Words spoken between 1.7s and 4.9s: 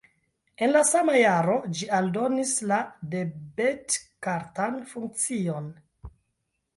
ĝi aldonis la debetkartan